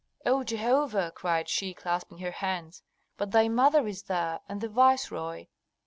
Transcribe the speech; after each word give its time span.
"O 0.25 0.43
Jehovah!" 0.43 1.11
cried 1.13 1.47
she, 1.47 1.75
clasping 1.75 2.17
her 2.17 2.31
hands. 2.31 2.81
"But 3.17 3.29
thy 3.29 3.47
mother 3.49 3.87
is 3.87 4.01
there, 4.01 4.39
and 4.49 4.59
the 4.59 4.67
viceroy!" 4.67 5.45